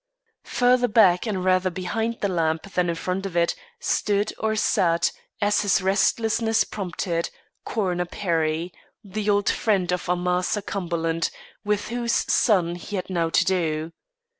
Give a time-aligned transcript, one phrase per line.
[0.49, 5.11] Further back and rather behind the lamp than in front of it stood or sat,
[5.39, 7.29] as his restlessness prompted,
[7.65, 11.29] Coroner Perry, the old friend of Amasa Cumberland,
[11.63, 13.91] with whose son he had now to do.